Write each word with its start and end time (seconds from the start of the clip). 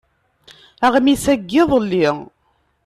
Aɣmis-a 0.85 1.33
n 1.39 1.43
yiḍelli. 1.51 2.07